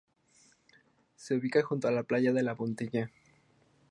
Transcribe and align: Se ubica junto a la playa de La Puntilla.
Se 1.15 1.35
ubica 1.35 1.61
junto 1.61 1.87
a 1.87 1.91
la 1.91 2.01
playa 2.01 2.33
de 2.33 2.41
La 2.41 2.55
Puntilla. 2.55 3.11